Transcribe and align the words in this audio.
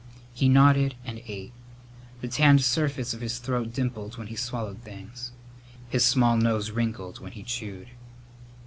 He 0.33 0.49
nodded 0.49 0.95
and 1.05 1.21
ate. 1.27 1.53
The 2.21 2.27
tanned 2.27 2.63
surface 2.63 3.13
of 3.13 3.21
his 3.21 3.37
throat 3.37 3.71
dimpled 3.71 4.17
when 4.17 4.25
he 4.25 4.35
swallowed 4.35 4.79
things. 4.81 5.31
His 5.89 6.03
small 6.03 6.37
nose 6.37 6.71
wrinkled 6.71 7.19
when 7.19 7.33
he 7.33 7.43
chewed. 7.43 7.89